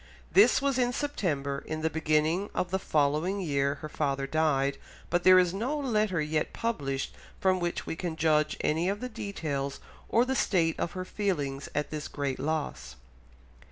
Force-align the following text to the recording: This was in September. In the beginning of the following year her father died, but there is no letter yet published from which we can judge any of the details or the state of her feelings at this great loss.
This 0.31 0.63
was 0.63 0.79
in 0.79 0.93
September. 0.93 1.59
In 1.67 1.81
the 1.81 1.89
beginning 1.91 2.49
of 2.55 2.71
the 2.71 2.79
following 2.79 3.39
year 3.39 3.75
her 3.81 3.87
father 3.87 4.25
died, 4.25 4.79
but 5.11 5.23
there 5.23 5.37
is 5.37 5.53
no 5.53 5.77
letter 5.77 6.19
yet 6.19 6.53
published 6.53 7.13
from 7.39 7.59
which 7.59 7.85
we 7.85 7.95
can 7.95 8.15
judge 8.15 8.57
any 8.61 8.89
of 8.89 8.99
the 8.99 9.09
details 9.09 9.79
or 10.09 10.25
the 10.25 10.33
state 10.35 10.79
of 10.79 10.93
her 10.93 11.05
feelings 11.05 11.69
at 11.75 11.91
this 11.91 12.07
great 12.07 12.39
loss. 12.39 12.95